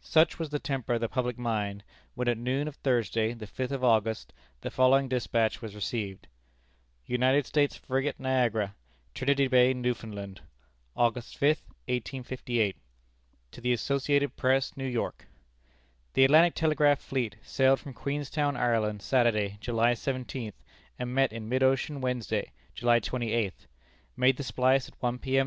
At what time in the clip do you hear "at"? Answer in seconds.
2.26-2.38, 24.88-24.94